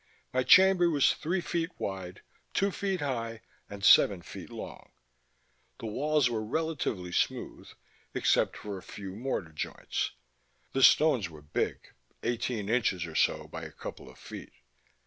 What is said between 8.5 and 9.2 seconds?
for a few